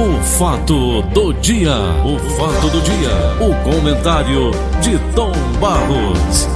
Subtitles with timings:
[0.00, 1.74] O fato do dia,
[2.06, 5.30] o fato do dia, o comentário de Tom
[5.60, 6.48] Barros.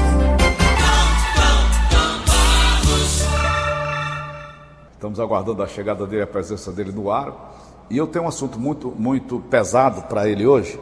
[4.95, 7.55] Estamos aguardando a chegada dele, a presença dele no ar.
[7.91, 10.81] E eu tenho um assunto muito, muito pesado para ele hoje.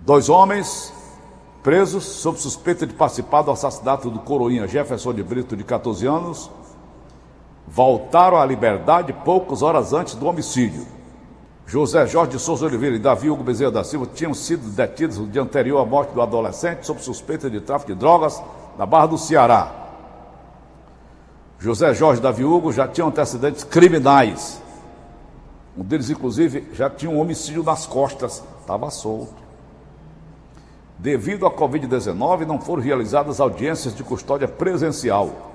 [0.00, 0.90] Dois homens
[1.62, 6.50] presos sob suspeita de participar do assassinato do coroinha Jefferson de Brito, de 14 anos,
[7.68, 10.93] voltaram à liberdade poucas horas antes do homicídio.
[11.66, 15.26] José Jorge de Souza Oliveira e Davi Hugo Bezerra da Silva tinham sido detidos no
[15.26, 18.42] dia anterior à morte do adolescente sob suspeita de tráfico de drogas
[18.78, 19.72] na Barra do Ceará.
[21.58, 24.62] José Jorge e Davi Hugo já tinham antecedentes criminais.
[25.76, 29.42] Um deles, inclusive, já tinha um homicídio nas costas, estava solto.
[30.98, 35.52] Devido à Covid-19, não foram realizadas audiências de custódia presencial.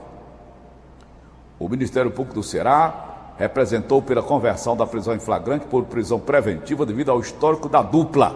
[1.59, 3.09] O Ministério Público do Ceará
[3.40, 8.36] representou pela conversão da prisão em flagrante por prisão preventiva devido ao histórico da dupla.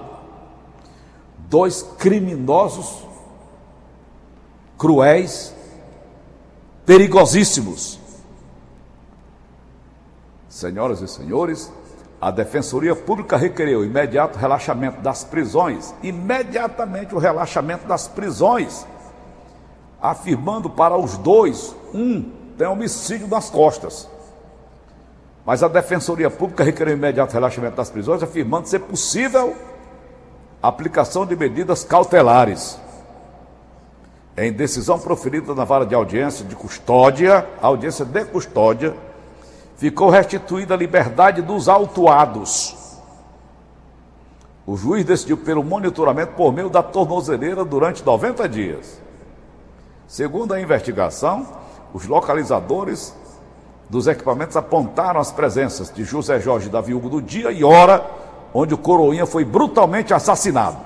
[1.50, 3.06] Dois criminosos
[4.78, 5.54] cruéis,
[6.86, 8.00] perigosíssimos.
[10.48, 11.72] Senhoras e senhores,
[12.22, 18.88] a Defensoria Pública requereu imediato relaxamento das prisões, imediatamente o relaxamento das prisões,
[20.02, 24.13] afirmando para os dois, um tem homicídio nas costas.
[25.46, 29.56] Mas a Defensoria Pública requereu o imediato relaxamento das prisões, afirmando ser possível
[30.62, 32.80] a aplicação de medidas cautelares.
[34.38, 38.96] Em decisão proferida na vara de audiência de custódia, audiência de custódia,
[39.76, 42.76] ficou restituída a liberdade dos autuados.
[44.66, 49.02] O juiz decidiu pelo monitoramento por meio da tornozeleira durante 90 dias.
[50.08, 51.46] Segundo a investigação,
[51.94, 53.14] os localizadores
[53.94, 58.04] dos equipamentos apontaram as presenças de José Jorge da Viúva do dia e hora
[58.52, 60.78] onde o coroinha foi brutalmente assassinado.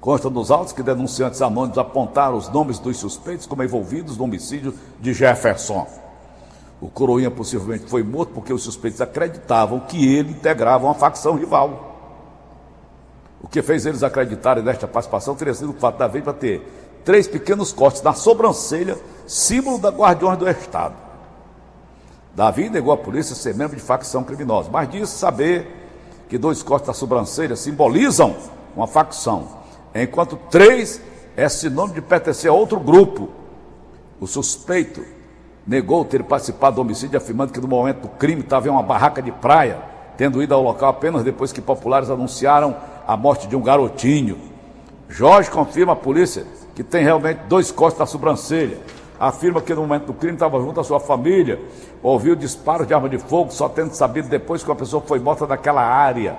[0.00, 4.74] Consta nos autos que denunciantes anônimos apontaram os nomes dos suspeitos como envolvidos no homicídio
[4.98, 5.86] de Jefferson.
[6.80, 11.94] O Coroinha possivelmente foi morto porque os suspeitos acreditavam que ele integrava uma facção rival.
[13.40, 16.60] O que fez eles acreditarem nesta participação teria sido o fato da vítima ter
[17.04, 18.98] três pequenos cortes na sobrancelha,
[19.28, 20.94] símbolo da Guardiões do Estado.
[22.34, 25.66] Davi negou à polícia ser membro de facção criminosa, mas disse saber
[26.28, 28.34] que dois cortes na sobrancelha simbolizam
[28.74, 29.48] uma facção,
[29.94, 31.00] enquanto três
[31.36, 33.28] é sinônimo de pertencer a outro grupo.
[34.20, 35.04] O suspeito
[35.66, 39.20] negou ter participado do homicídio, afirmando que no momento do crime estava em uma barraca
[39.20, 39.78] de praia,
[40.16, 44.38] tendo ido ao local apenas depois que populares anunciaram a morte de um garotinho.
[45.08, 46.44] Jorge confirma à polícia
[46.74, 48.78] que tem realmente dois cortes na sobrancelha.
[49.18, 51.60] Afirma que no momento do crime estava junto à sua família,
[52.02, 55.46] ouviu disparos de arma de fogo, só tendo sabido depois que uma pessoa foi morta
[55.46, 56.36] naquela área.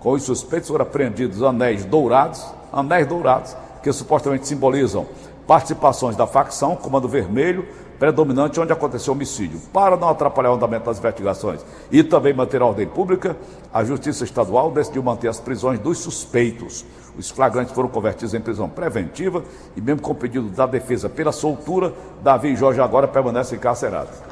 [0.00, 5.06] Com os suspeitos foram apreendidos anéis dourados, anéis dourados, que supostamente simbolizam
[5.46, 7.66] participações da facção, Comando Vermelho,
[7.98, 9.60] predominante onde aconteceu o homicídio.
[9.72, 13.36] Para não atrapalhar o andamento das investigações e também manter a ordem pública,
[13.72, 16.84] a Justiça Estadual decidiu manter as prisões dos suspeitos.
[17.16, 19.42] Os flagrantes foram convertidos em prisão preventiva
[19.76, 21.92] e, mesmo com o pedido da defesa pela soltura,
[22.22, 24.22] Davi e Jorge agora permanecem encarcerados.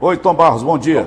[0.00, 1.06] Oi, Tom Barros, bom dia.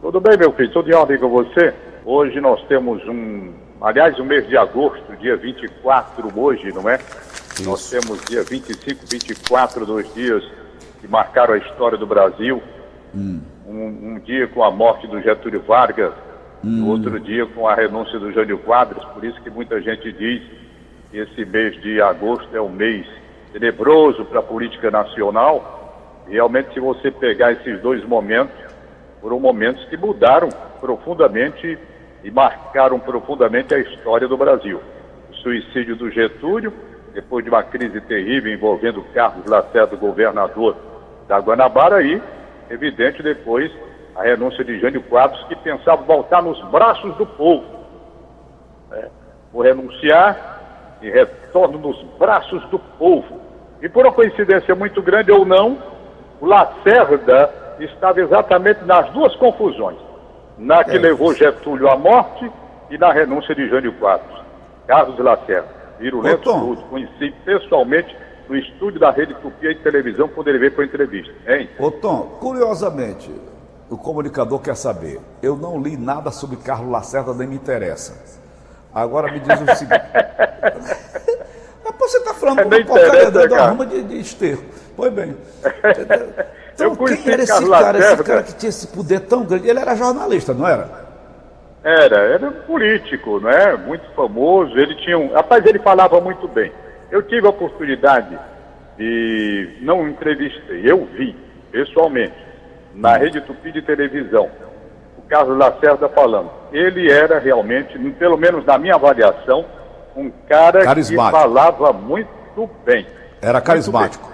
[0.00, 0.72] Tudo bem, meu filho?
[0.72, 1.74] Tudo em ordem com você?
[2.04, 7.00] Hoje nós temos um, aliás, o um mês de agosto, dia 24 hoje, não é?
[7.54, 7.68] Isso.
[7.68, 10.44] Nós temos dia 25, 24, dois dias
[11.00, 12.62] que marcaram a história do Brasil.
[13.14, 13.40] Hum.
[13.66, 13.72] Um,
[14.12, 16.12] um, dia com a morte do Getúlio Vargas,
[16.66, 16.88] hum.
[16.88, 20.42] outro dia com a renúncia do Jânio Quadros, por isso que muita gente diz
[21.10, 23.06] que esse mês de agosto é um mês
[23.52, 26.24] tenebroso para a política nacional.
[26.28, 28.56] Realmente, se você pegar esses dois momentos,
[29.20, 30.48] foram momentos que mudaram
[30.80, 31.78] profundamente
[32.24, 34.80] e marcaram profundamente a história do Brasil.
[35.30, 36.72] O suicídio do Getúlio,
[37.14, 40.76] depois de uma crise terrível envolvendo Carlos Lacerda, governador
[41.28, 42.20] da Guanabara, e,
[42.68, 43.70] evidente, depois
[44.16, 47.64] a renúncia de Jânio Quadros, que pensava voltar nos braços do povo.
[48.92, 49.08] É,
[49.52, 53.40] vou renunciar e retorno nos braços do povo.
[53.82, 55.78] E por uma coincidência muito grande ou não,
[56.40, 59.98] o Lacerda estava exatamente nas duas confusões.
[60.56, 60.98] Na que é.
[60.98, 62.50] levou Getúlio à morte
[62.90, 64.42] e na renúncia de Jânio Quadros.
[64.86, 65.76] Carlos Lacerda.
[65.98, 68.14] Virulento Lúcio, conheci pessoalmente
[68.48, 71.32] no estúdio da Rede Tupi de televisão quando ele veio para a entrevista.
[71.46, 71.68] Hein?
[71.78, 73.30] Ô Tom, curiosamente,
[73.90, 75.20] o comunicador quer saber.
[75.42, 78.14] Eu não li nada sobre Carlos Lacerda, nem me interessa.
[78.94, 80.02] Agora me diz o seguinte.
[82.06, 84.64] Você está falando é uma porcaria da, da ruma de, de esterco.
[84.96, 85.36] Pois bem.
[86.76, 88.24] Então, quem era esse Carlos cara, esse Lacerda.
[88.24, 89.66] cara que tinha esse poder tão grande?
[89.66, 90.90] Ele era jornalista, não era?
[91.82, 93.76] Era, era um político, né?
[93.76, 94.76] Muito famoso.
[94.76, 95.32] Ele tinha um.
[95.32, 96.70] Rapaz, ele falava muito bem.
[97.10, 98.38] Eu tive a oportunidade
[98.98, 99.78] de.
[99.80, 101.34] Não entrevistei, eu vi,
[101.72, 102.36] pessoalmente,
[102.96, 104.48] na Rede Tupi de televisão,
[105.18, 106.50] o Carlos Lacerda falando.
[106.72, 109.64] Ele era realmente, pelo menos na minha avaliação,
[110.16, 113.06] um cara que falava muito bem.
[113.40, 114.28] Era carismático.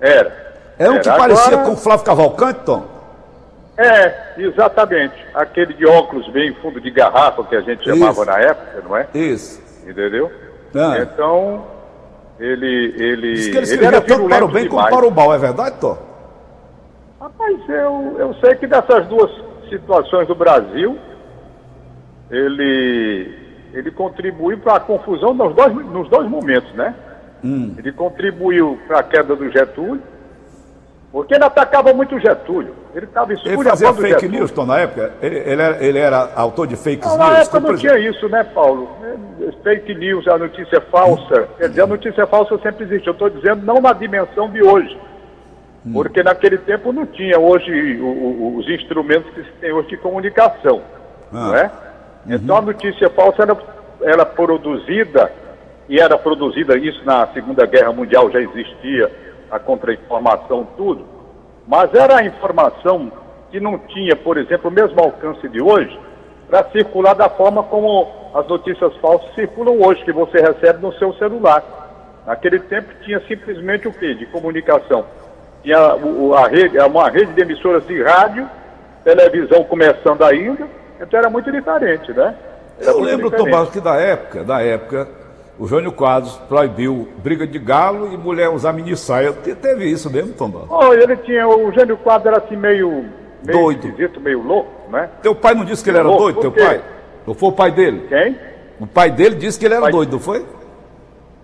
[0.00, 0.50] Era.
[0.78, 1.18] É um que Era.
[1.18, 2.84] parecia Agora- com o Flávio Cavalcante, Tom?
[3.76, 5.14] É, exatamente.
[5.34, 8.24] Aquele de óculos bem fundo de garrafa que a gente chamava Isso.
[8.26, 9.06] na época, não é?
[9.14, 9.60] Isso.
[9.86, 10.30] Entendeu?
[10.74, 10.98] Ah.
[11.00, 11.64] Então,
[12.38, 12.94] ele.
[12.96, 14.94] ele Diz que ele ele era tanto para o bem como demais.
[14.96, 15.98] para o mal, é verdade, Tom?
[17.20, 19.30] Rapaz, eu, eu sei que dessas duas
[19.68, 20.96] situações do Brasil,
[22.30, 23.34] ele,
[23.74, 26.94] ele contribuiu para a confusão nos dois, nos dois momentos, né?
[27.44, 27.74] Hum.
[27.76, 30.02] Ele contribuiu para a queda do Getúlio,
[31.12, 32.74] porque ele atacava muito o Getúlio.
[32.94, 34.38] Ele estava Ele esculhambando fazia o fake Getúlio.
[34.38, 35.12] news, Tom, na época?
[35.20, 37.28] Ele, ele era, ele era autor de fake Não, news?
[37.30, 38.88] na época não tinha isso, né, Paulo?
[39.04, 39.30] É,
[39.62, 41.48] Fake news, a notícia falsa.
[41.58, 43.06] Quer dizer, a notícia falsa sempre existe.
[43.08, 44.98] Eu estou dizendo não na dimensão de hoje.
[45.92, 49.96] Porque naquele tempo não tinha hoje o- o- os instrumentos que se tem hoje de
[49.96, 50.82] comunicação.
[51.32, 51.70] Não é?
[52.26, 53.56] Então a notícia falsa era,
[54.02, 55.32] era produzida,
[55.88, 59.10] e era produzida isso na Segunda Guerra Mundial, já existia
[59.50, 61.04] a contra-informação, tudo.
[61.66, 63.10] Mas era a informação
[63.50, 65.98] que não tinha, por exemplo, o mesmo alcance de hoje,
[66.48, 71.12] para circular da forma como as notícias falsas circulam hoje, que você recebe no seu
[71.14, 71.62] celular.
[72.26, 74.14] Naquele tempo tinha simplesmente o quê?
[74.14, 75.04] De comunicação.
[75.62, 78.48] Tinha o- o- a rede, uma rede de emissoras de rádio,
[79.04, 80.66] televisão começando ainda,
[81.00, 82.34] então era muito diferente, né?
[82.80, 83.50] Era Eu lembro, diferente.
[83.52, 85.08] Barros, que da época, da época,
[85.58, 89.32] o Jânio Quadros proibiu briga de galo e mulher usar mini saia.
[89.32, 90.68] Te- Teve isso mesmo, Tom Barros?
[90.70, 93.04] Oh, ele tinha, o Jânio Quadro era assim meio,
[93.44, 93.86] meio Doido.
[93.88, 95.10] esquisito, meio louco, né?
[95.22, 96.80] Teu pai não disse que ele era Louco, doido, teu pai?
[97.26, 98.06] Não foi o pai dele?
[98.08, 98.38] Quem?
[98.80, 100.42] O pai dele disse que ele era Pai- doido, não foi?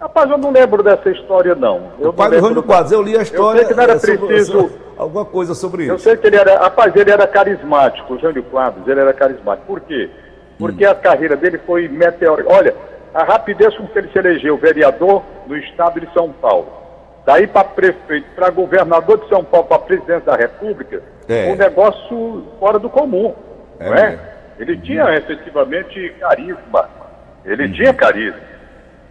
[0.00, 1.92] Rapaz, eu não lembro dessa história, não.
[1.98, 2.62] Eu O do Jânio não.
[2.62, 3.60] Quadros, eu li a história.
[3.60, 6.04] sei que não era é, sobre- preciso- sobre- alguma coisa sobre Eu isso.
[6.04, 9.66] sei que ele era, rapaz, ele era carismático, o Jânio Quadros, ele era carismático.
[9.66, 10.10] Por quê?
[10.58, 10.90] Porque Hum.
[10.90, 12.52] a carreira dele foi meteórica.
[12.52, 12.74] Olha,
[13.14, 16.68] a rapidez com que ele se elegeu vereador no estado de São Paulo.
[17.24, 21.50] Daí para prefeito, para governador de São Paulo, para presidente da República, É.
[21.52, 23.34] um negócio fora do comum.
[23.80, 24.18] É não é?
[24.58, 26.88] Ele tinha efetivamente carisma.
[27.44, 27.72] Ele Uhum.
[27.72, 28.40] tinha carisma.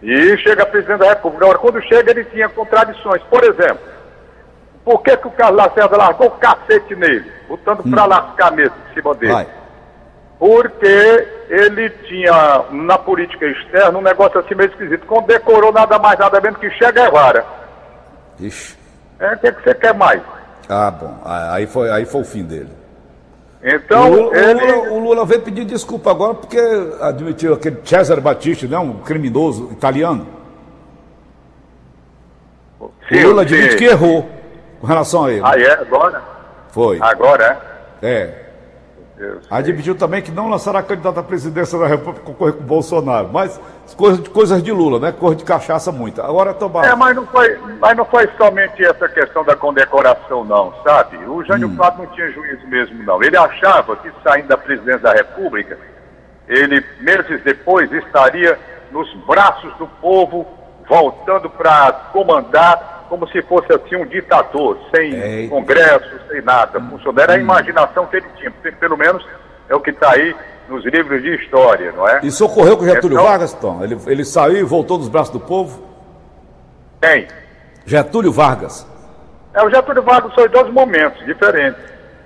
[0.06, 1.46] E chega a presidente da República.
[1.46, 3.20] Agora, quando chega, ele tinha contradições.
[3.24, 3.80] Por exemplo,
[4.84, 8.94] por que, que o Carlos Lacerda largou o cacete nele, botando pra lascar mesmo em
[8.94, 9.32] cima dele?
[9.32, 9.48] Vai.
[10.38, 15.04] Porque ele tinha, na política externa, um negócio assim meio esquisito.
[15.06, 17.44] Condecorou nada mais, nada menos que Che Guevara.
[18.38, 18.76] Ixi.
[19.18, 20.22] É, o que, que você quer mais?
[20.68, 21.20] Ah, bom.
[21.24, 22.70] Aí foi, aí foi o fim dele.
[23.68, 24.64] Então, o, Lula, o ele...
[24.72, 26.56] Lula- o Lula veio pedir desculpa agora porque
[27.00, 30.24] admitiu aquele Cesare Battisti, né, um criminoso italiano.
[33.08, 34.28] Sim, o Lula admite que errou
[34.80, 35.42] com relação a ele.
[35.44, 35.72] Ah, é?
[35.72, 36.22] Agora?
[36.70, 36.98] Foi.
[37.00, 37.58] Agora,
[38.00, 38.08] é?
[38.08, 38.45] É.
[39.50, 43.30] Admitiu também que não lançará candidato à presidência da República concorrer com o Bolsonaro.
[43.32, 43.58] Mas
[43.96, 45.12] coisas, coisas de Lula, né?
[45.12, 46.22] Coisa de cachaça muita.
[46.22, 46.86] Agora, Tomás.
[46.86, 51.16] É, mas não, foi, mas não foi somente essa questão da condecoração, não, sabe?
[51.26, 51.76] O Jânio Hum.
[51.76, 53.22] Não tinha juízo mesmo, não.
[53.22, 55.78] Ele achava que saindo da presidência da República,
[56.48, 58.58] ele, meses depois, estaria
[58.90, 60.46] nos braços do povo,
[60.88, 65.48] voltando para comandar como se fosse assim um ditador, sem É.
[65.48, 66.80] congresso, sem nada.
[66.80, 69.24] Funcionário era a imaginação que ele tinha, porque, pelo menos
[69.68, 70.34] é o que está aí
[70.68, 72.20] nos livros de história, não é?
[72.22, 73.82] E socorreu com Getúlio Então- Vargas, Tom?
[73.84, 75.84] Ele, ele saiu e voltou dos braços do povo?
[77.00, 77.26] Tem.
[77.84, 78.86] Getúlio Vargas.
[79.54, 81.80] É, o Getúlio Vargas foi dois momentos diferentes.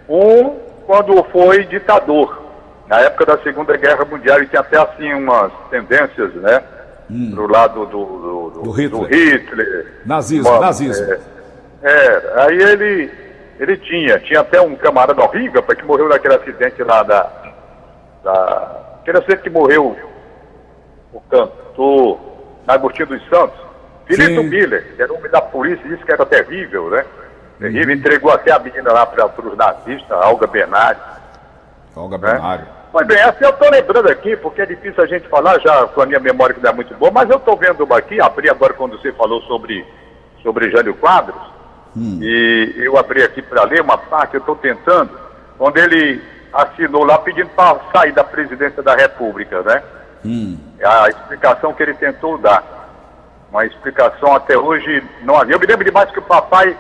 [0.09, 0.57] Um,
[0.87, 2.41] quando foi ditador,
[2.89, 6.63] na época da Segunda Guerra Mundial, e tinha até assim umas tendências, né?
[7.35, 9.09] Pro lado do, do, Do Hitler.
[9.11, 9.87] Hitler.
[10.07, 11.05] Nazismo, nazismo.
[11.05, 11.21] É,
[11.83, 13.11] é, aí ele,
[13.59, 17.31] ele tinha, tinha até um camarada horrível, que morreu naquele acidente lá da.
[18.23, 19.97] da aquele acidente que morreu
[21.13, 22.21] o cantor
[22.67, 23.59] Agostinho dos Santos.
[24.07, 24.43] Filipe.
[24.43, 27.05] Miller, que era homem da polícia, disse que era terrível, né?
[27.59, 31.01] Terrível, entregou até a menina lá para os nazistas, a Olga Bernardi.
[31.95, 32.19] Olga
[32.65, 32.80] Né?
[32.93, 36.03] Pois bem, essa eu estou lembrando aqui, porque é difícil a gente falar já com
[36.03, 38.51] a minha memória que não é muito boa, mas eu estou vendo uma aqui, abri
[38.51, 39.87] agora quando você falou sobre,
[40.43, 41.41] sobre Jânio Quadros,
[42.21, 45.11] e eu abri aqui para ler uma parte, eu estou tentando,
[45.59, 46.21] onde ele
[46.53, 49.83] assinou lá pedindo para sair da presidência da República, né?
[50.81, 52.79] É a explicação que ele tentou dar.
[53.51, 55.55] Uma explicação até hoje não havia.
[55.55, 56.77] Eu me lembro demais que o papai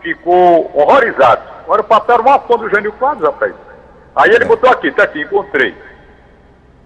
[0.00, 3.54] ficou horrorizado Agora o papel era uma fonte do Jânio Quadros, rapaz.
[4.14, 5.74] Aí ele botou aqui, tá aqui, encontrei.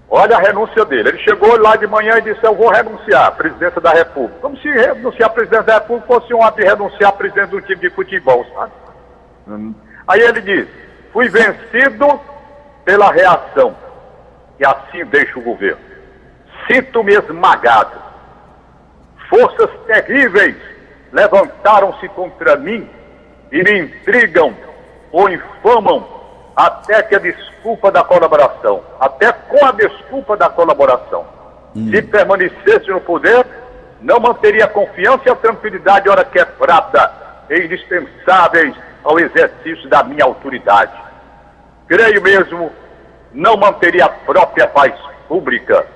[0.09, 1.09] Olha a renúncia dele.
[1.09, 4.41] Ele chegou lá de manhã e disse: Eu vou renunciar à presidência da República.
[4.41, 7.61] Como se renunciar à presidência da República fosse um ato de renunciar à presidência do
[7.63, 8.73] time de futebol, sabe?
[9.49, 9.75] Hum.
[10.07, 10.69] Aí ele diz:
[11.13, 12.21] Fui vencido
[12.85, 13.75] pela reação.
[14.59, 15.81] E assim deixa o governo.
[16.71, 18.07] Sinto-me esmagado.
[19.29, 20.57] Forças terríveis
[21.13, 22.89] levantaram-se contra mim
[23.51, 24.57] e me intrigam
[25.11, 26.16] ou infamam
[26.57, 31.27] até que a desculpa da colaboração, até com a desculpa da colaboração.
[31.77, 31.91] Hum.
[31.91, 33.47] Se permanecesse no poder,
[34.01, 37.13] não manteria a confiança e a tranquilidade hora quebrada
[37.51, 40.93] e indispensáveis ao exercício da minha autoridade.
[41.87, 42.73] Creio mesmo,
[43.33, 44.95] não manteria a própria paz
[45.29, 45.87] pública.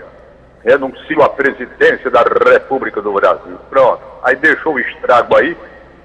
[0.63, 3.59] Renuncio à presidência da República do Brasil.
[3.71, 4.03] Pronto.
[4.23, 5.57] Aí deixou o estrago aí,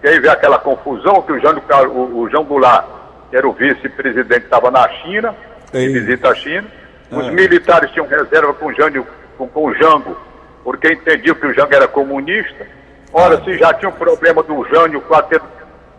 [0.01, 2.85] veio aquela confusão que o João, o, o João Goulart
[3.29, 5.35] que era o vice-presidente, estava na China,
[5.73, 6.67] em visita à China.
[7.11, 7.31] Os ah.
[7.31, 9.05] militares tinham reserva com, Jânio,
[9.37, 10.17] com, com o Jango,
[10.63, 12.65] porque entendiam que o Jango era comunista.
[13.13, 13.43] Ora, ah.
[13.43, 15.41] se já tinha um problema do Jânio ter,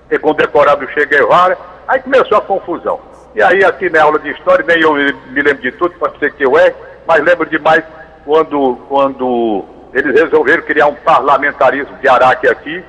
[0.08, 1.56] ter condecorado o Che Guevara,
[1.86, 3.00] aí começou a confusão.
[3.34, 6.32] E aí, aqui na aula de história, nem eu me lembro de tudo, pode ser
[6.32, 6.74] que eu é,
[7.06, 7.84] mas lembro demais
[8.24, 12.82] quando, quando eles resolveram criar um parlamentarismo de Araque aqui,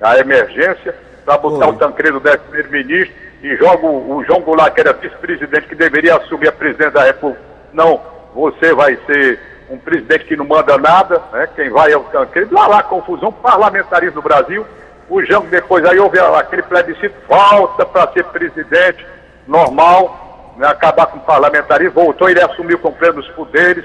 [0.00, 1.72] a emergência, para botar Oi.
[1.72, 6.48] o Tancredo desse primeiro-ministro, e joga o, João Goulart, que era vice-presidente, que deveria assumir
[6.48, 7.42] a presidência da República.
[7.72, 8.00] Não,
[8.34, 9.38] você vai ser
[9.68, 11.48] um presidente que não manda nada, né?
[11.54, 12.54] quem vai é o Tancredo.
[12.54, 14.64] Lá, lá, confusão, parlamentarismo no Brasil.
[15.08, 19.06] O Jango depois aí houve aquele plebiscito, volta para ser presidente,
[19.46, 20.66] normal, né?
[20.66, 23.84] acabar com o parlamentarismo, voltou, ele assumiu com plenos poderes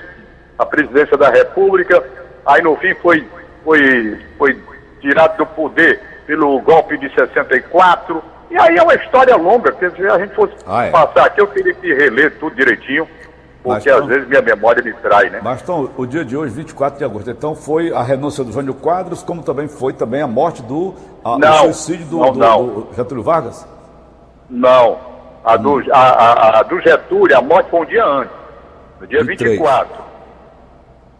[0.57, 2.03] a presidência da República.
[2.45, 3.27] Aí no fim foi,
[3.63, 4.59] foi, foi
[4.99, 10.07] tirado do poder pelo golpe de 64 e aí é uma história longa, porque se
[10.07, 10.91] a gente fosse ah, é.
[10.91, 13.07] passar aqui, eu teria que reler tudo direitinho,
[13.63, 15.39] porque às vezes minha memória me trai, né?
[15.41, 18.73] Mas então, o dia de hoje, 24 de agosto, então foi a renúncia do Jânio
[18.73, 20.93] Quadros, como também foi também a morte do
[21.23, 22.65] a, não, o suicídio do, não, do, não.
[22.65, 23.65] do Getúlio Vargas?
[24.49, 24.99] Não.
[25.45, 25.61] A, hum.
[25.61, 28.35] do, a, a, a, do Getúlio, a morte foi um dia antes,
[28.99, 29.59] no dia 23.
[29.59, 30.03] 24.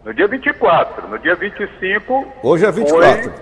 [0.04, 1.08] No dia 24.
[1.08, 2.26] No dia 25.
[2.42, 3.22] Hoje é 24.
[3.22, 3.32] Foi,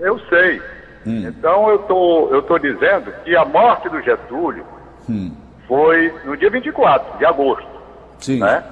[0.00, 0.60] eu sei.
[1.06, 1.26] Hum.
[1.28, 4.64] Então eu tô, eu tô dizendo que a morte do Getúlio
[5.08, 5.32] hum.
[5.66, 7.80] foi no dia 24 de agosto.
[8.18, 8.40] Sim.
[8.40, 8.62] Né?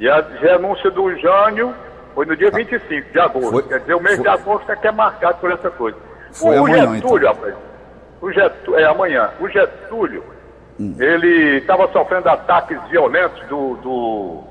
[0.00, 1.74] E a renúncia do Jânio
[2.14, 3.50] foi no dia 25 de agosto.
[3.50, 5.98] Foi, Quer dizer, o mês foi, de agosto é que é marcado por essa coisa.
[6.32, 7.34] Foi o, amanhã, Getúlio, então.
[7.34, 7.54] rapaz,
[8.20, 9.30] o Getúlio, é amanhã.
[9.40, 10.24] O Getúlio,
[10.80, 10.96] hum.
[10.98, 14.44] ele estava sofrendo ataques violentos do, do,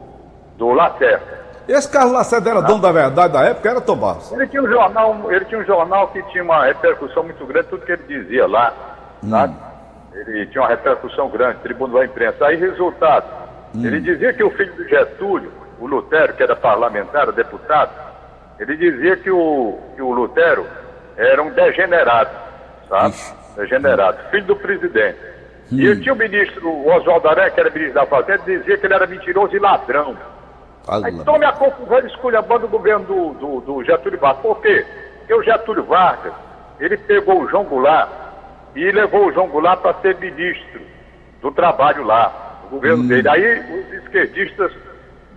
[0.58, 1.45] do Lacerda.
[1.68, 4.32] Esse Carlos Lacerda era dono da verdade da época, era Tomás?
[4.32, 7.86] Ele tinha um jornal, ele tinha um jornal que tinha uma repercussão muito grande, tudo
[7.86, 8.74] que ele dizia lá,
[9.24, 9.30] hum.
[9.30, 9.56] sabe?
[10.14, 12.46] Ele tinha uma repercussão grande, tribuno da imprensa.
[12.46, 13.26] Aí, resultado,
[13.76, 13.86] hum.
[13.86, 17.92] ele dizia que o filho do Getúlio, o Lutero, que era parlamentar, deputado,
[18.60, 20.66] ele dizia que o, que o Lutero
[21.18, 22.32] era um degenerado,
[22.88, 23.10] sabe?
[23.10, 23.34] Ixi.
[23.58, 25.18] Degenerado, filho do presidente.
[25.72, 25.80] Hum.
[25.80, 28.94] E tinha o ministro, o Oswaldo Aré, que era ministro da Fazenda, dizia que ele
[28.94, 30.16] era mentiroso e ladrão.
[30.88, 34.42] Aí tome a confusão esculhambando o governo do, do, do, Getúlio Vargas.
[34.42, 34.86] Por quê?
[35.20, 36.34] Porque o Getúlio Vargas,
[36.80, 38.10] ele pegou o João Goulart
[38.76, 40.82] e levou o João Goulart para ser ministro
[41.42, 43.08] do trabalho lá, do governo hum.
[43.08, 43.28] dele.
[43.28, 44.72] Aí os esquerdistas,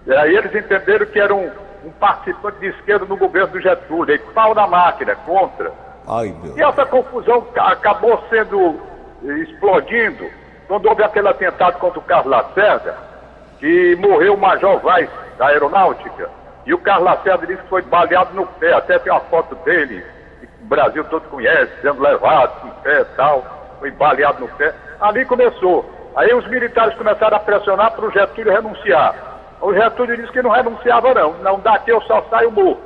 [0.07, 1.51] aí eles entenderam que era um,
[1.85, 5.73] um participante de esquerda no governo do Getúlio, aí pau na máquina, contra.
[6.07, 8.81] Ai, e essa confusão acabou sendo
[9.25, 10.27] eh, explodindo
[10.67, 12.97] quando houve aquele atentado contra o Carlos Lacerda,
[13.59, 16.29] que morreu o Major Vaz da aeronáutica.
[16.67, 20.05] E o Carlos Lacerda disse que foi baleado no pé, até tem uma foto dele,
[20.41, 23.45] que o Brasil todo conhece, sendo levado no pé e tal,
[23.79, 24.75] foi baleado no pé.
[25.01, 25.89] Ali começou.
[26.15, 29.15] Aí os militares começaram a pressionar para o Getúlio renunciar.
[29.61, 32.83] O Getúlio disse que não renunciava não, não daqui eu só saio morto.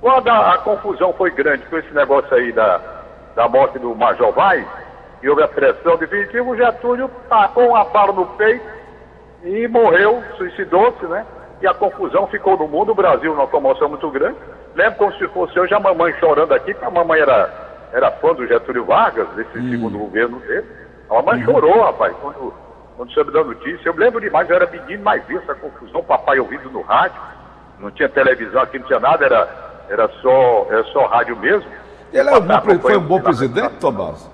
[0.00, 2.80] Quando a, a confusão foi grande com esse negócio aí da,
[3.34, 4.66] da morte do Major Vaz,
[5.22, 8.64] e houve a pressão definitiva, o Getúlio tacou uma bala no peito
[9.42, 11.26] e morreu, suicidou-se, né?
[11.60, 14.38] E a confusão ficou no mundo, o Brasil numa comoção muito grande.
[14.74, 17.50] Lembro como se fosse hoje a mamãe chorando aqui, porque a mamãe era,
[17.92, 19.70] era fã do Getúlio Vargas, desse hum.
[19.70, 20.66] segundo governo dele.
[21.10, 21.44] A mamãe hum.
[21.44, 22.54] chorou, rapaz, quando,
[22.96, 23.88] quando soube da notícia.
[23.88, 27.20] Eu lembro demais, eu era menino, mas vi essa confusão, papai ouvindo no rádio.
[27.78, 29.48] Não tinha televisão aqui, não tinha nada, era,
[29.88, 31.70] era, só, era só rádio mesmo.
[32.12, 34.28] Ele é um foi um bom presidente, Tomás?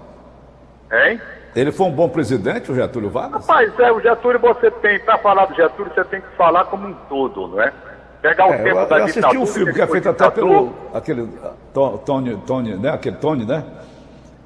[0.93, 1.21] Hein?
[1.57, 3.47] Ele foi um bom presidente, o Getúlio Vargas?
[3.47, 6.87] Rapaz, é, o Getúlio você tem, para falar do Getúlio, você tem que falar como
[6.87, 7.73] um todo, não é?
[8.21, 10.75] Pegar o é, tempo eu, da eu assisti um filme que é feito até pelo
[10.93, 11.27] aquele
[12.05, 12.91] Tony, Tony, né?
[12.91, 13.65] Aquele Tony, né?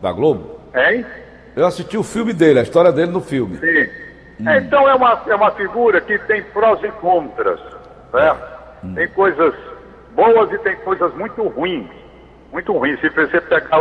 [0.00, 0.60] Da Globo.
[0.72, 1.04] Hein?
[1.56, 3.56] Eu assisti o filme dele, a história dele no filme.
[3.56, 3.90] Sim.
[4.40, 4.50] Hum.
[4.58, 7.60] Então é uma, é uma figura que tem prós e contras,
[8.12, 8.60] certo?
[8.84, 8.94] Hum.
[8.94, 9.54] Tem coisas
[10.14, 11.90] boas e tem coisas muito ruins.
[12.52, 13.00] Muito ruins.
[13.00, 13.80] Se você pegar.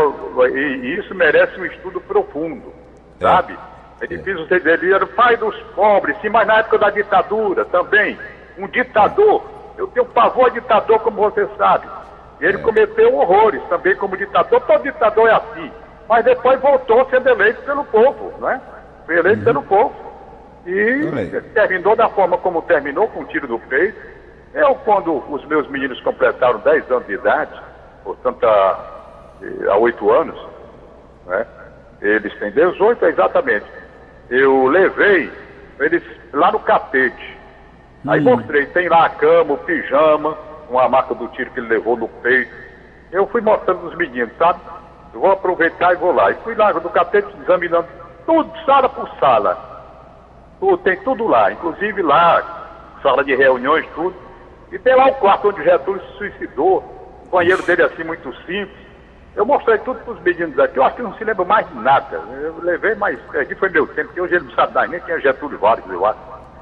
[0.52, 2.79] E, e isso merece um estudo profundo, é.
[3.20, 3.58] Sabe?
[4.02, 6.90] É difícil você dizer, ele era o pai dos pobres, sim, mas na época da
[6.90, 8.18] ditadura também.
[8.58, 9.44] Um ditador,
[9.78, 11.88] eu tenho pavor a ditador, como você sabe.
[12.40, 12.62] E ele é.
[12.62, 15.72] cometeu horrores também como ditador, todo ditador é assim.
[16.08, 18.60] Mas depois voltou sendo eleito pelo povo, né?
[19.06, 19.46] Foi eleito uhum.
[19.46, 19.94] pelo povo.
[20.66, 23.98] E terminou da forma como terminou, com um tiro no peito.
[24.54, 27.62] Eu, quando os meus meninos completaram 10 anos de idade,
[28.04, 28.80] portanto, há,
[29.70, 30.48] há 8 anos,
[31.28, 31.46] né?
[32.02, 33.66] Eles têm 18 exatamente
[34.30, 35.32] eu levei
[35.80, 36.04] eles
[36.34, 37.38] lá no catete.
[38.08, 38.36] Aí hum.
[38.36, 40.38] mostrei, tem lá a cama, o pijama,
[40.70, 42.52] uma marca do tiro que ele levou no peito.
[43.12, 44.60] Eu fui mostrando os meninos, sabe?
[45.14, 46.32] Eu vou aproveitar e vou lá.
[46.32, 47.88] E fui lá no catete examinando
[48.26, 49.58] tudo, sala por sala.
[50.60, 54.16] Tudo, tem tudo lá, inclusive lá, sala de reuniões, tudo.
[54.72, 56.78] E tem lá o quarto onde o Getúlio se suicidou.
[57.26, 58.79] O banheiro dele assim muito simples.
[59.40, 61.76] Eu mostrei tudo para os meninos aqui, eu acho que não se lembra mais de
[61.76, 62.22] nada.
[62.42, 65.16] Eu levei, mas aqui foi meu tempo, porque hoje ele não sabe mais nem quem
[65.16, 66.20] é Getúlio Vargas, eu acho.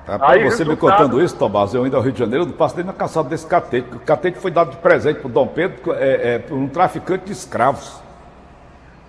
[0.08, 0.70] Aí, você resultado...
[0.70, 3.30] me contando isso, Tomás, eu ainda ao Rio de Janeiro, eu não passei na caçada
[3.30, 3.96] desse catete.
[3.96, 7.32] O catete foi dado de presente para Dom Pedro é, é, por um traficante de
[7.32, 8.00] escravos.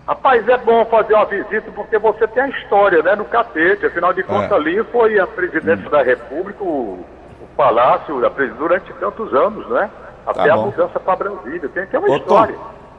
[0.07, 3.85] Rapaz, é bom fazer uma visita porque você tem a história, né, no catete.
[3.85, 4.55] Afinal de contas, é.
[4.55, 5.91] ali foi a presidência hum.
[5.91, 7.05] da República, o,
[7.43, 9.91] o palácio, a presidência durante tantos anos, né?
[10.27, 11.69] Até tá a mudança para Brasília.
[11.69, 12.57] Tem, tem uma Ô, história.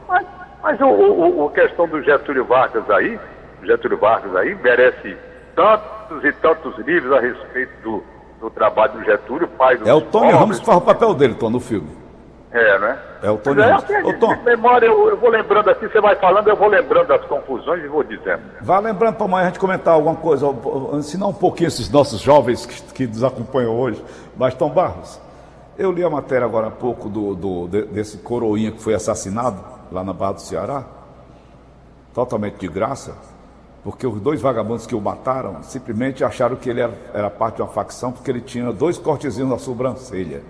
[0.08, 3.20] Mas mas o, o, o questão do Getúlio Vargas aí,
[3.64, 5.18] Getúlio Vargas aí, merece
[5.56, 8.04] tantos e tantos livros a respeito do,
[8.42, 9.88] do trabalho do Getúlio, pai do.
[9.88, 11.90] É o Tony Ramos que faz o papel dele, Tom, no filme.
[12.52, 12.98] É, né?
[13.22, 13.84] É o Tony é, Ramos.
[14.04, 14.36] Ô, Tom.
[14.44, 17.88] memória, eu, eu, vou lembrando aqui, você vai falando, eu vou lembrando das confusões e
[17.88, 18.42] vou dizendo.
[18.62, 20.48] Vá lembrando para amanhã a gente comentar alguma coisa,
[20.94, 24.04] ensinar um pouquinho esses nossos jovens que, que nos acompanham hoje.
[24.36, 25.22] Mas, Tom Barros,
[25.78, 30.04] eu li a matéria agora há pouco do, do, desse coroinha que foi assassinado lá
[30.04, 30.86] na Barra do Ceará,
[32.14, 33.16] totalmente de graça,
[33.84, 37.62] porque os dois vagabundos que o mataram simplesmente acharam que ele era, era parte de
[37.62, 40.44] uma facção porque ele tinha dois cortezinhos na sobrancelha.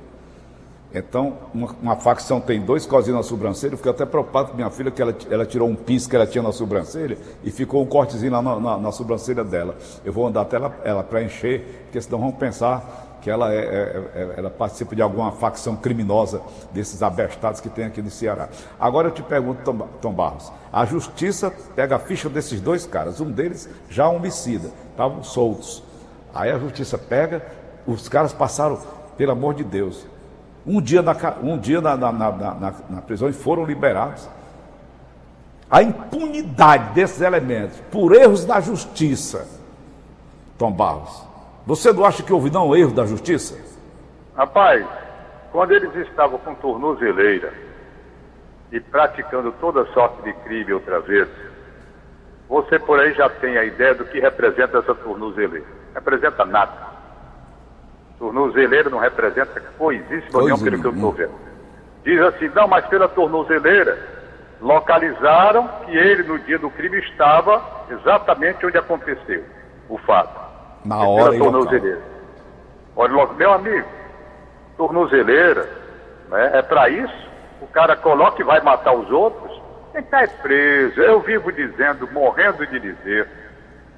[0.92, 4.72] Então, uma, uma, facção tem dois cortezinhos na sobrancelha, eu fiquei até preocupado com minha
[4.72, 7.86] filha, que ela, ela tirou um pins que ela tinha na sobrancelha e ficou um
[7.86, 9.78] cortezinho lá na, na, na sobrancelha dela.
[10.04, 13.58] Eu vou andar até ela, ela para encher, porque senão vão pensar que ela, é,
[13.58, 18.50] é, é, ela participa de alguma facção criminosa desses abestados que tem aqui no Ceará.
[18.80, 23.20] Agora eu te pergunto, Tom, Tom Barros, a justiça pega a ficha desses dois caras,
[23.20, 25.84] um deles já homicida, estavam soltos.
[26.34, 27.46] Aí a justiça pega,
[27.86, 28.80] os caras passaram,
[29.18, 30.06] pelo amor de Deus,
[30.66, 34.28] um dia na, um dia na, na, na, na prisão e foram liberados.
[35.70, 39.46] A impunidade desses elementos, por erros da justiça,
[40.58, 41.29] Tom Barros,
[41.66, 43.60] você não acha que houve não erro da justiça?
[44.36, 44.86] Rapaz,
[45.52, 47.54] quando eles estavam com tornozeleira
[48.72, 51.28] e praticando toda sorte de crime outra vez,
[52.48, 55.68] você por aí já tem a ideia do que representa essa tornozeleira.
[55.94, 56.90] Representa nada.
[58.18, 61.34] Tornozeleira não representa coisíssima nenhuma pelo que eu estou vendo.
[62.04, 63.98] Diz assim, não, mas pela tornozeleira,
[64.62, 69.44] localizaram que ele no dia do crime estava exatamente onde aconteceu
[69.88, 70.49] o fato.
[70.86, 72.02] Na hora e tornozeleira.
[72.96, 73.88] Olha logo, meu amigo,
[74.78, 75.70] tornozeleira,
[76.30, 77.30] né, é para isso,
[77.62, 79.62] o cara coloca e vai matar os outros,
[79.94, 81.02] tem que estar preso.
[81.02, 83.28] Eu vivo dizendo, morrendo de dizer,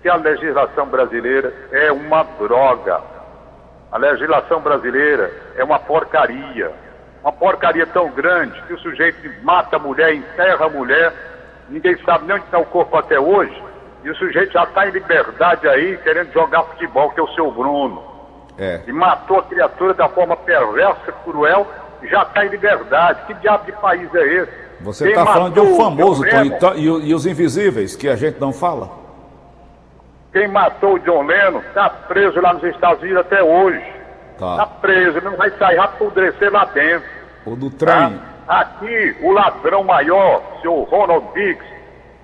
[0.02, 3.02] que a legislação brasileira é uma droga.
[3.92, 6.72] A legislação brasileira é uma porcaria.
[7.22, 11.14] Uma porcaria tão grande que o sujeito mata a mulher, enterra a mulher,
[11.70, 13.62] ninguém sabe nem onde está o corpo até hoje.
[14.04, 17.52] E o sujeito já está em liberdade aí, querendo jogar futebol, que é o seu
[17.52, 18.04] Bruno.
[18.58, 18.82] É.
[18.88, 21.68] E matou a criatura da forma perversa, cruel,
[22.04, 23.26] já está em liberdade.
[23.28, 24.52] Que diabo de país é esse?
[24.82, 26.24] Você está falando de um famoso,
[26.60, 28.90] Tom, e, e, os invisíveis, que a gente não fala?
[30.34, 33.84] Quem matou o John Lennon está preso lá nos Estados Unidos até hoje.
[34.34, 37.08] Está tá preso, ele não vai sair, vai apodrecer lá dentro.
[37.46, 38.18] O do trem.
[38.48, 38.60] Tá?
[38.60, 41.66] Aqui, o ladrão maior, seu Ronald Diggs,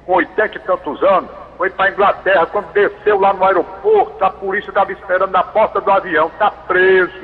[0.05, 4.69] com 80 e tantos anos, foi para Inglaterra, quando desceu lá no aeroporto, a polícia
[4.69, 7.19] estava esperando na porta do avião, está preso.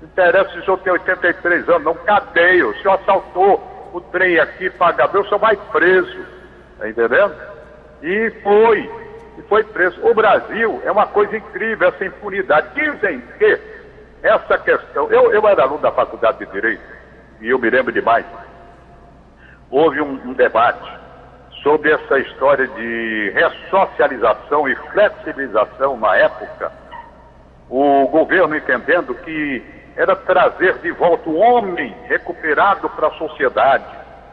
[0.00, 2.66] Não interessa se o senhor tem 83 anos, não, cadeia.
[2.66, 6.24] O senhor assaltou o trem aqui, pagador, o senhor vai preso.
[6.72, 7.34] Está entendendo?
[8.02, 8.90] E foi,
[9.36, 10.00] e foi preso.
[10.06, 12.68] O Brasil é uma coisa incrível, essa impunidade.
[12.74, 13.60] Dizem que
[14.22, 15.10] essa questão.
[15.12, 16.82] Eu, eu era aluno da Faculdade de Direito,
[17.42, 18.24] e eu me lembro demais.
[19.70, 20.99] Houve um, um debate
[21.62, 26.72] sobre essa história de ressocialização e flexibilização na época,
[27.68, 29.62] o governo entendendo que
[29.96, 33.84] era trazer de volta o homem recuperado para a sociedade.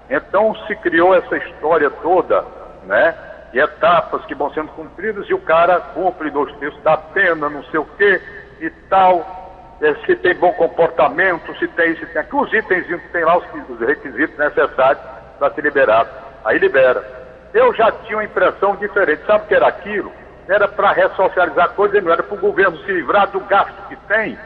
[0.09, 2.45] Então se criou essa história toda,
[2.85, 3.13] né?
[3.53, 7.63] E etapas que vão sendo cumpridas e o cara cumpre dois terços da pena, não
[7.65, 8.21] sei o quê
[8.61, 9.35] e tal.
[9.81, 12.23] É, se tem bom comportamento, se tem, se tem.
[12.31, 15.03] Os itens tem lá os requisitos necessários
[15.37, 16.09] para ser liberado.
[16.45, 17.16] Aí libera.
[17.53, 19.25] Eu já tinha uma impressão diferente.
[19.25, 20.11] Sabe o que era aquilo?
[20.47, 24.37] Era para ressocializar coisa, não era para o governo se livrar do gasto que tem,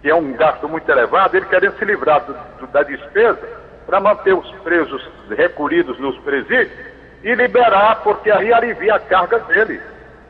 [0.00, 3.46] que é um gasto muito elevado, ele querendo se livrar do, do, da despesa
[3.86, 6.72] para manter os presos recolhidos nos presídios
[7.22, 9.80] e liberar, porque aí alivia a carga dele.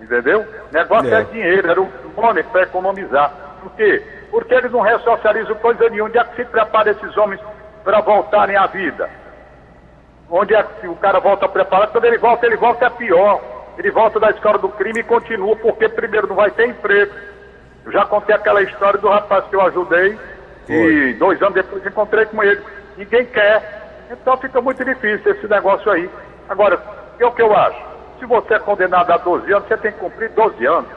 [0.00, 0.46] Entendeu?
[0.70, 3.32] O negócio é, é dinheiro, era um money para economizar.
[3.62, 4.02] Por quê?
[4.30, 6.08] Porque eles não ressocializam coisa nenhuma.
[6.08, 7.40] Onde é que se prepara esses homens
[7.82, 9.08] para voltarem à vida?
[10.30, 11.92] Onde é que o cara volta preparado?
[11.92, 13.40] Quando ele volta, ele volta é pior.
[13.78, 17.12] Ele volta da escola do crime e continua, porque primeiro não vai ter emprego.
[17.84, 20.18] Eu já contei aquela história do rapaz que eu ajudei
[20.66, 20.74] Foi.
[20.74, 22.60] e dois anos depois encontrei com ele.
[22.96, 24.06] Ninguém quer.
[24.10, 26.08] Então fica muito difícil esse negócio aí.
[26.48, 26.80] Agora,
[27.18, 27.80] é o que eu acho?
[28.18, 30.90] Se você é condenado a 12 anos, você tem que cumprir 12 anos.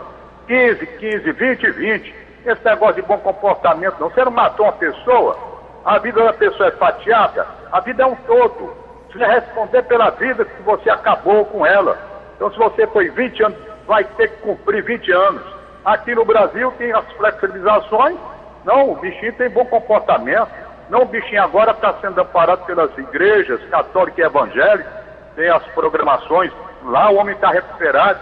[0.48, 2.16] 15, 15, 20, 20.
[2.46, 4.10] Esse negócio de bom comportamento não.
[4.10, 5.38] Você não matou uma pessoa,
[5.86, 8.89] a vida da pessoa é fatiada, a vida é um todo.
[9.12, 11.98] Você vai responder pela vida que você acabou com ela.
[12.36, 15.42] Então, se você foi 20 anos, vai ter que cumprir 20 anos.
[15.84, 18.18] Aqui no Brasil tem as flexibilizações.
[18.64, 20.50] Não, o bichinho tem bom comportamento.
[20.90, 24.94] Não, o bichinho agora está sendo amparado pelas igrejas católicas e evangélicas.
[25.36, 26.52] Tem as programações.
[26.84, 28.20] Lá o homem está recuperado.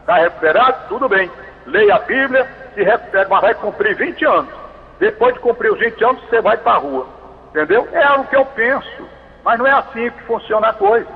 [0.00, 0.88] Está recuperado?
[0.88, 1.30] Tudo bem.
[1.66, 4.54] Leia a Bíblia, se recupera, mas vai cumprir 20 anos.
[5.00, 7.06] Depois de cumprir os 20 anos, você vai para a rua.
[7.50, 7.88] Entendeu?
[7.92, 9.19] É o que eu penso.
[9.44, 11.08] Mas não é assim que funciona a coisa.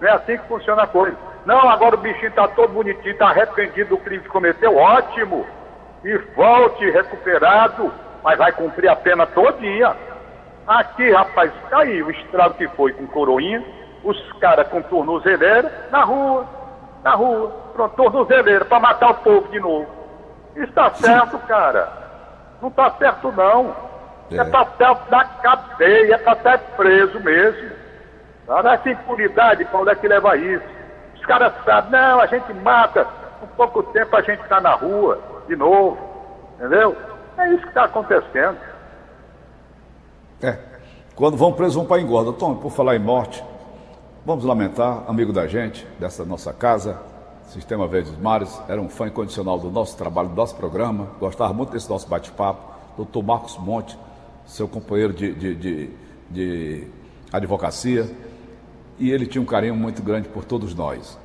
[0.00, 1.16] Não é assim que funciona a coisa.
[1.46, 5.46] Não, agora o bichinho está todo bonitinho, está arrependido do crime que cometeu, ótimo.
[6.04, 9.94] E volte recuperado, mas vai cumprir a pena todinha.
[10.66, 13.64] Aqui, rapaz, tá aí o estrago que foi com coroinha,
[14.04, 16.46] os caras com tornozeleira na rua,
[17.02, 19.86] na rua, pronto, tornozeleira, para matar o povo de novo.
[20.54, 21.88] Está certo, cara.
[22.60, 23.74] Não está certo, não.
[24.30, 27.70] É, é para certo da cadeia, é para ser preso mesmo.
[28.46, 28.62] Tá?
[28.62, 30.64] Nessa impunidade, para onde é que leva isso?
[31.14, 33.06] Os caras sabem, não, a gente mata,
[33.40, 35.98] com pouco tempo a gente está na rua, de novo.
[36.56, 36.96] Entendeu?
[37.38, 38.58] É isso que está acontecendo.
[40.42, 40.58] É.
[41.14, 42.32] Quando vão presos, vão para engorda.
[42.32, 43.44] Tom, por falar em morte,
[44.24, 46.98] vamos lamentar, amigo da gente, dessa nossa casa,
[47.44, 51.72] Sistema Verdes Mares, era um fã incondicional do nosso trabalho, do nosso programa, gostava muito
[51.72, 52.70] desse nosso bate-papo.
[52.96, 53.98] Doutor Marcos Monte,
[54.50, 55.90] seu companheiro de, de, de,
[56.28, 56.84] de
[57.32, 58.10] advocacia,
[58.98, 61.16] e ele tinha um carinho muito grande por todos nós.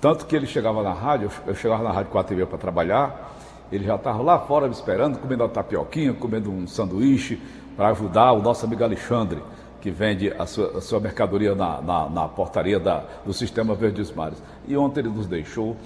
[0.00, 3.36] Tanto que ele chegava na rádio, eu chegava na rádio 4 e meia para trabalhar,
[3.70, 7.38] ele já estava lá fora me esperando, comendo uma tapioquinha, comendo um sanduíche,
[7.76, 9.42] para ajudar o nosso amigo Alexandre,
[9.80, 14.10] que vende a sua, a sua mercadoria na, na, na portaria da, do Sistema Verdes
[14.10, 14.42] Mares.
[14.66, 15.76] E ontem ele nos deixou.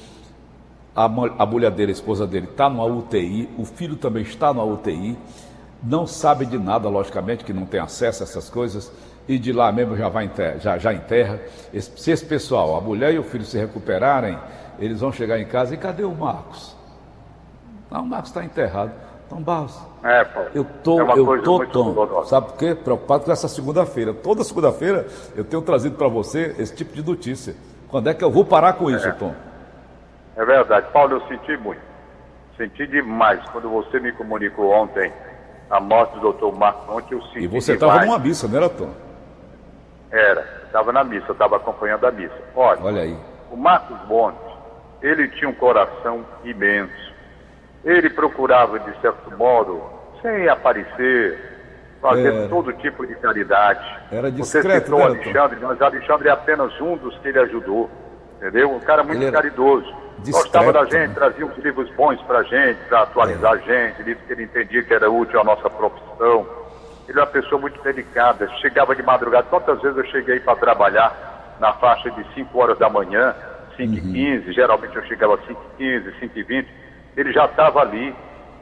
[0.95, 4.65] A, a mulher dele, a esposa dele, está numa UTI, o filho também está numa
[4.65, 5.19] UTI,
[5.85, 8.91] não sabe de nada, logicamente, que não tem acesso a essas coisas,
[9.29, 11.41] e de lá mesmo já vai enterra, já, já enterra.
[11.79, 14.39] Se esse pessoal, a mulher e o filho se recuperarem,
[14.79, 16.77] eles vão chegar em casa e cadê o Marcos?
[17.91, 18.93] Não, o Marcos está enterrado.
[19.29, 19.81] Tom Barros.
[20.03, 20.41] É, pô.
[20.55, 22.75] Eu tô, é eu tô, Tom, sabe por quê?
[22.75, 24.13] Preocupado com essa segunda-feira.
[24.13, 27.55] Toda segunda-feira eu tenho trazido para você esse tipo de notícia.
[27.89, 29.13] Quando é que eu vou parar com isso, é.
[29.13, 29.35] Tom?
[30.37, 30.89] É verdade.
[30.93, 31.81] Paulo, eu senti muito.
[32.57, 33.41] Senti demais.
[33.51, 35.11] Quando você me comunicou ontem
[35.77, 38.69] a morte do doutor Marcos ontem, eu senti E você estava numa missa, não era,
[38.69, 38.91] Tom?
[40.11, 40.63] Era.
[40.67, 42.35] Estava na missa, estava acompanhando a missa.
[42.55, 43.17] Olha, Olha aí.
[43.51, 44.39] O Marcos Monte,
[45.03, 47.15] ele tinha um coração imenso
[47.85, 49.83] ele procurava, de certo modo,
[50.23, 51.39] sem aparecer,
[52.01, 52.49] fazer é.
[52.49, 53.85] todo tipo de caridade.
[54.11, 57.91] Era discreto, Você citou né, Alexandre, mas Alexandre é apenas um dos que ele ajudou.
[58.39, 58.73] Entendeu?
[58.73, 59.95] Um cara muito caridoso.
[60.19, 61.15] Discreto, Gostava da gente, né?
[61.15, 63.55] trazia uns livros bons pra gente, para atualizar é.
[63.55, 66.47] a gente, livros que ele entendia que era útil à nossa profissão.
[67.09, 69.47] Ele é uma pessoa muito delicada, chegava de madrugada.
[69.51, 73.35] Quantas vezes eu cheguei para trabalhar na faixa de 5 horas da manhã,
[73.77, 74.53] 5 e 15, uhum.
[74.53, 76.85] geralmente eu chegava às 5 e 15, 5 e 20
[77.17, 78.15] ele já estava ali,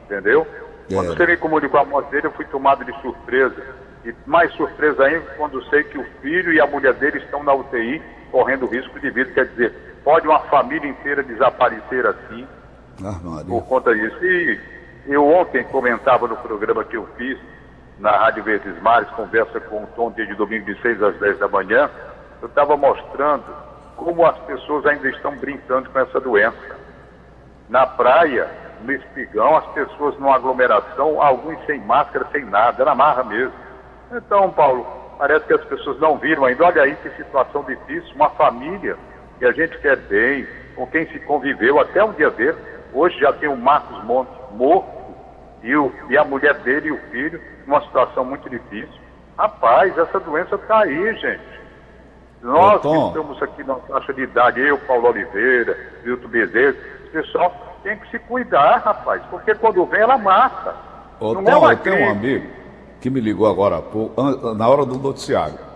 [0.05, 0.47] entendeu?
[0.89, 0.93] É.
[0.93, 3.55] Quando você me comunicou a morte dele, eu fui tomado de surpresa.
[4.05, 7.53] E mais surpresa ainda quando sei que o filho e a mulher dele estão na
[7.53, 9.31] UTI, correndo risco de vida.
[9.31, 12.47] Quer dizer, pode uma família inteira desaparecer assim,
[13.03, 14.23] ah, por conta disso.
[14.23, 14.59] E
[15.07, 17.37] eu ontem comentava no programa que eu fiz,
[17.99, 21.39] na Rádio Verdes Mares, conversa com o Tom dia de domingo de 6 às 10
[21.39, 21.89] da manhã,
[22.41, 23.45] eu estava mostrando
[23.95, 26.77] como as pessoas ainda estão brincando com essa doença.
[27.69, 28.49] Na praia,
[28.81, 33.53] no espigão, as pessoas numa aglomeração, alguns sem máscara, sem nada, na marra mesmo.
[34.11, 34.85] Então, Paulo,
[35.17, 36.65] parece que as pessoas não viram ainda.
[36.65, 38.97] Olha aí que situação difícil, uma família
[39.43, 42.55] que a gente quer bem, com quem se conviveu até um dia ver.
[42.93, 44.87] Hoje já tem o Marcos Montes morto
[45.61, 49.01] e, o, e a mulher dele e o filho numa situação muito difícil.
[49.37, 51.43] Rapaz, essa doença está aí, gente.
[52.41, 56.75] Nós que estamos aqui na faixa de idade, eu, Paulo Oliveira, Milton Bezerra,
[57.05, 60.73] o pessoal tem que se cuidar, rapaz, porque quando vem ela mata.
[61.19, 62.47] Ô, Tom, é eu tenho um amigo
[63.01, 64.21] que me ligou agora há pouco,
[64.53, 65.72] na hora do noticiário.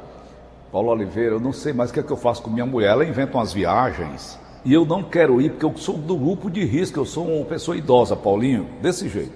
[0.71, 2.89] Paulo Oliveira, eu não sei mais o que é que eu faço com minha mulher.
[2.89, 6.63] Ela inventa umas viagens e eu não quero ir porque eu sou do grupo de
[6.65, 9.31] risco, eu sou uma pessoa idosa, Paulinho, desse jeito.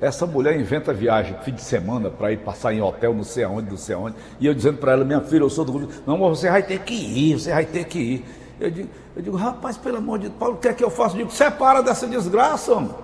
[0.00, 3.68] Essa mulher inventa viagem fim de semana para ir passar em hotel, não sei aonde,
[3.68, 4.16] não sei aonde.
[4.40, 5.92] E eu dizendo para ela, minha filha, eu sou do grupo.
[6.06, 8.24] Não, mas você vai ter que ir, você vai ter que ir.
[8.58, 10.90] Eu digo, eu digo rapaz, pelo amor de Deus, Paulo, o que é que eu
[10.90, 11.14] faço?
[11.14, 12.94] Eu digo, separa dessa desgraça, homem.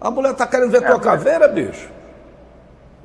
[0.00, 1.97] A mulher está querendo ver é, tua caveira, bicho.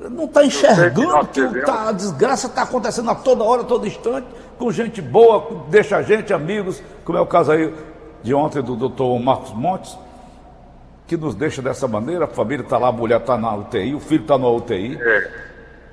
[0.10, 3.88] Não está enxergando que, que tá, a desgraça está acontecendo a toda hora, a todo
[3.88, 7.74] instante, com gente boa, deixa a gente, amigos, como é o caso aí
[8.22, 9.98] de ontem do doutor Marcos Montes
[11.08, 14.00] que nos deixa dessa maneira, a família está lá, a mulher está na UTI, o
[14.00, 14.98] filho está na UTI.
[15.02, 15.32] É.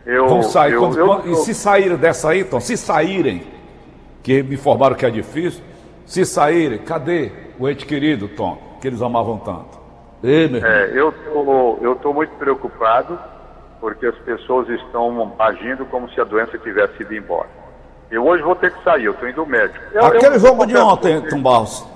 [0.07, 0.73] Eu, Vão sair.
[0.73, 3.43] Eu, quando, eu, quando, e se saírem dessa aí, então, se saírem,
[4.23, 5.63] que me informaram que é difícil,
[6.07, 9.79] se saírem, cadê o ente querido, Tom, que eles amavam tanto?
[10.23, 13.19] Ei, meu é, eu tô, eu estou muito preocupado
[13.81, 17.49] porque as pessoas estão agindo como se a doença tivesse ido embora.
[18.11, 19.79] Eu hoje vou ter que sair, eu estou indo ao médico.
[19.93, 21.87] Eu, Aquele jogo de ontem, Tom Barros,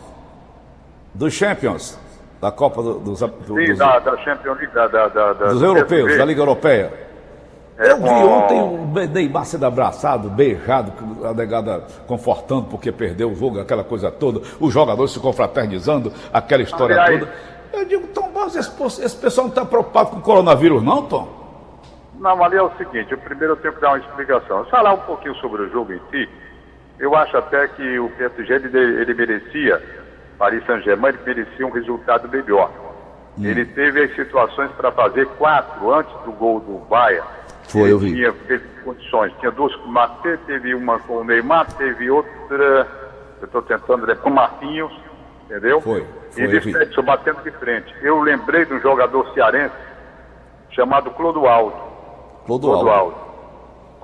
[1.12, 1.98] dos Champions,
[2.40, 5.62] da Copa do, dos, do, Sim, dos, da, da Champions League, da, da, da, dos
[5.62, 7.04] europeus, da Liga Europeia.
[7.76, 10.92] É, eu vi ontem o Neymar sendo abraçado, beijado,
[11.24, 16.62] a negada confortando porque perdeu o jogo, aquela coisa toda, os jogadores se confraternizando, aquela
[16.62, 17.32] história Aliás, toda.
[17.72, 18.70] Eu digo, Tom Barros, esse,
[19.02, 21.43] esse pessoal não está preocupado com o coronavírus, não, Tom?
[22.18, 24.64] Não, ali é o seguinte, eu primeiro eu tenho que dar uma explicação.
[24.66, 26.28] Falar um pouquinho sobre o jogo em si.
[26.98, 29.82] Eu acho até que o PSG ele, ele merecia
[30.38, 32.70] Paris Saint-Germain, ele merecia um resultado melhor.
[33.38, 33.44] Hum.
[33.44, 37.24] Ele teve as situações para fazer quatro antes do gol do Bahia.
[37.68, 38.14] Foi, eu vi.
[38.14, 39.32] Tinha, teve condições.
[39.40, 42.86] Tinha duas com o Matê, teve uma com o Neymar, teve outra,
[43.40, 44.92] eu estou tentando lembrar, com o Marquinhos,
[45.44, 45.80] entendeu?
[45.80, 46.06] Foi.
[46.30, 47.92] foi e de batendo de frente.
[48.02, 49.74] Eu lembrei de um jogador cearense
[50.70, 51.93] chamado Clodoaldo.
[52.46, 52.84] Clodoaldo.
[52.84, 53.24] Clodoaldo.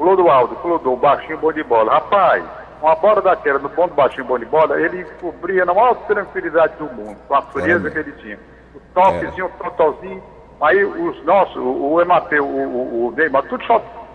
[0.00, 1.92] Clodoaldo, Clodô, baixinho, bom de bola.
[1.92, 2.42] Rapaz,
[2.80, 6.86] uma bola daquela no ponto baixinho bom de bola, ele cobria na maior tranquilidade do
[6.86, 8.38] mundo, com a frieza que ele tinha.
[8.74, 10.22] O toquezinho, o totalzinho,
[10.58, 13.62] aí os nossos, o, Emateu, o, o, Neymar, tudo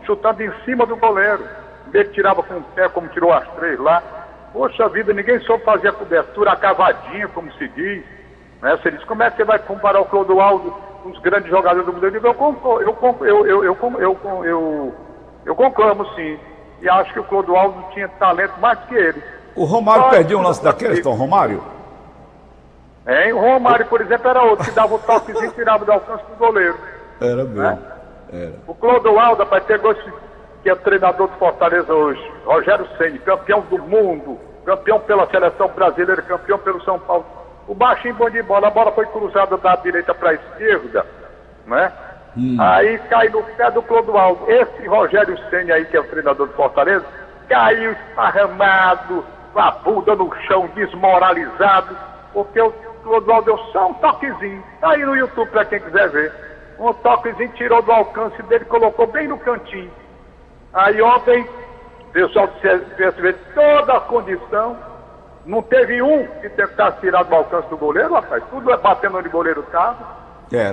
[0.03, 1.47] chutando em cima do goleiro.
[1.93, 4.01] Ele tirava com o pé, como tirou as três lá.
[4.51, 8.03] Poxa vida, ninguém soube fazer a cobertura, a cavadinha, como se diz.
[8.59, 8.75] Né?
[8.75, 10.73] Você diz, como é que você vai comparar o Clodoaldo
[11.05, 12.35] os grandes jogadores do mundo, eu digo, eu,
[13.21, 14.95] eu, eu,
[15.45, 16.39] eu, conclamo sim.
[16.81, 19.23] E acho que o Clodoaldo tinha talento mais que ele.
[19.55, 21.63] O Romário perdeu um lance daquele, Tom Romário?
[23.05, 26.23] é O Romário, por exemplo, era outro que dava o toquezinho e tirava do alcance
[26.25, 26.77] do goleiro.
[27.21, 27.61] Era mesmo.
[27.61, 27.79] Né?
[28.33, 28.53] Era.
[28.67, 30.11] O Clodoaldo, rapaz, pegou esse
[30.63, 36.23] que é treinador do Fortaleza hoje, Rogério Ceni, campeão do mundo, campeão pela seleção brasileira,
[36.23, 37.23] campeão pelo São Paulo.
[37.67, 41.06] O baixinho bom de bola, a bola foi cruzada da direita para a esquerda,
[41.65, 41.91] né?
[42.38, 42.58] Hum.
[42.60, 44.49] Aí cai no pé do Clodoaldo.
[44.51, 47.06] Esse Rogério Senna aí, que é o treinador do Fortaleza,
[47.47, 51.97] caiu esparramado, com a bunda no chão, desmoralizado,
[52.34, 52.71] porque o
[53.04, 54.63] Clodoaldo deu só um toquezinho.
[54.82, 56.34] Tá aí no YouTube para quem quiser ver.
[56.78, 59.91] Um toquezinho tirou do alcance dele, colocou bem no cantinho.
[60.73, 61.47] Aí ontem,
[62.01, 62.49] o pessoal
[62.97, 64.78] percebeu toda a condição.
[65.45, 68.43] Não teve um que tentasse tirar do alcance do goleiro, rapaz.
[68.49, 69.97] Tudo é batendo onde o goleiro estava.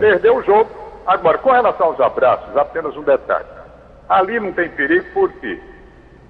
[0.00, 0.70] Perdeu o jogo.
[1.06, 3.46] Agora, com relação aos abraços, apenas um detalhe.
[4.08, 5.61] Ali não tem perigo, por quê?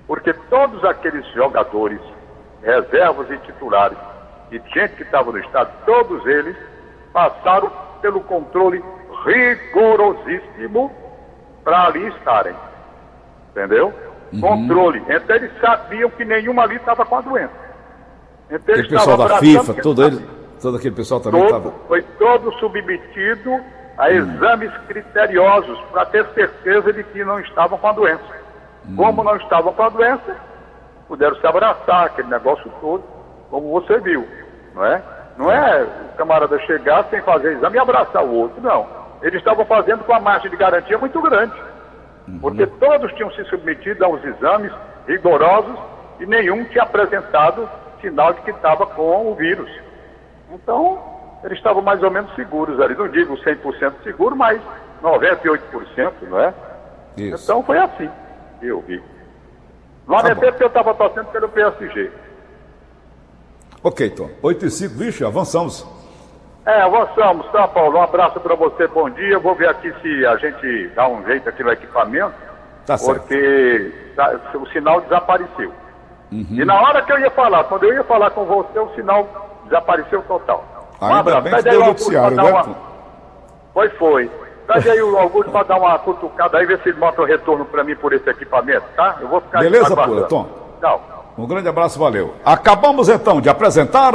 [0.06, 2.00] Porque todos aqueles jogadores,
[2.62, 3.98] reservas e titulares,
[4.50, 6.56] e gente que estava no estado, todos eles
[7.12, 8.82] passaram pelo controle
[9.24, 10.92] rigorosíssimo
[11.62, 12.54] para ali estarem.
[13.50, 13.92] Entendeu?
[14.32, 14.40] Uhum.
[14.40, 15.02] Controle.
[15.08, 17.62] Então eles sabiam que nenhuma ali estava com a doença.
[18.52, 20.28] Então, o pessoal da FIFA, todo, ele,
[20.60, 21.72] todo aquele pessoal também estava.
[21.88, 23.50] Foi todo submetido
[23.96, 28.42] a exames criteriosos para ter certeza de que não estavam com a doença.
[28.86, 28.94] Hum.
[28.94, 30.36] Como não estavam com a doença,
[31.08, 33.02] puderam se abraçar, aquele negócio todo,
[33.48, 34.26] como você viu,
[34.74, 35.02] não é?
[35.38, 38.86] Não é o camarada chegar sem fazer exame e abraçar o outro, não.
[39.22, 41.54] Eles estavam fazendo com a margem de garantia muito grande,
[42.28, 42.38] uhum.
[42.38, 44.72] porque todos tinham se submetido aos exames
[45.06, 45.78] rigorosos
[46.20, 47.66] e nenhum tinha apresentado
[48.02, 49.70] sinal de que estava com o vírus.
[50.52, 51.02] Então,
[51.42, 52.94] eles estavam mais ou menos seguros ali.
[52.94, 54.60] Não digo 100% seguro, mas
[55.02, 56.52] 98%, não é?
[57.16, 57.44] Isso.
[57.44, 58.10] Então foi assim
[58.60, 59.02] que eu vi.
[60.06, 62.10] Não tá porque eu estava torcendo pelo PSG.
[63.82, 64.30] Ok, Tom.
[64.42, 65.86] 8 e 5, vixe, avançamos.
[66.64, 67.98] É, avançamos, tá, Paulo?
[67.98, 69.38] Um abraço para você, bom dia.
[69.38, 72.34] Vou ver aqui se a gente dá um jeito aqui no equipamento.
[72.86, 73.20] Tá certo.
[73.20, 75.72] Porque tá, o sinal desapareceu.
[76.32, 76.46] Uhum.
[76.50, 79.28] E na hora que eu ia falar, quando eu ia falar com você, o sinal
[79.64, 80.64] desapareceu total.
[81.00, 81.42] Um Ainda abraço.
[81.42, 82.42] bem que deu noticiário, né?
[82.42, 82.66] Uma...
[83.74, 84.30] Foi, foi.
[84.66, 87.64] Traz aí o Augusto para dar uma cutucada aí, ver se ele mostra o retorno
[87.66, 89.16] para mim por esse equipamento, tá?
[89.20, 90.48] Eu vou ficar Beleza, Pula, Tom?
[90.80, 91.00] Tchau.
[91.36, 92.34] Um grande abraço, valeu.
[92.44, 94.14] Acabamos então de apresentar.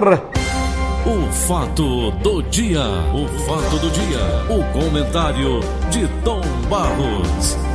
[1.06, 2.82] O fato do dia.
[3.14, 4.20] O fato do dia.
[4.50, 7.67] O comentário de Tom Barros.